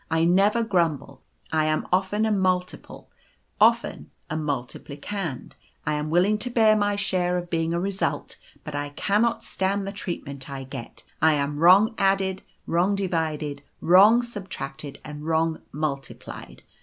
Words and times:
I 0.09 0.23
never 0.23 0.63
grumble. 0.63 1.21
I 1.51 1.65
am 1.65 1.87
often 1.93 2.25
a 2.25 2.31
multiple; 2.31 3.11
often 3.59 4.09
a 4.31 4.35
multiplicand. 4.35 5.51
I 5.85 5.93
am 5.93 6.09
willing 6.09 6.39
to 6.39 6.49
bear 6.49 6.75
my 6.75 6.95
share 6.95 7.37
of 7.37 7.51
being 7.51 7.71
a 7.71 7.79
result, 7.79 8.37
but 8.63 8.73
I 8.73 8.89
cannot 8.89 9.43
stand 9.43 9.85
the 9.85 9.91
treat 9.91 10.25
ment 10.25 10.49
I 10.49 10.63
get. 10.63 11.03
I 11.21 11.33
am 11.33 11.59
wrong 11.59 11.93
added, 11.99 12.41
wrong 12.65 12.95
divided, 12.95 13.61
wrong 13.79 14.23
subtracted, 14.23 14.99
and 15.05 15.23
wrong 15.23 15.61
multiplied. 15.71 16.63